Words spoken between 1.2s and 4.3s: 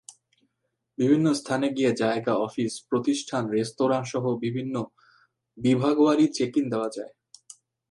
স্থানে গিয়ে জায়গা, অফিস, প্রতিষ্ঠান, রেস্তোরাঁসহ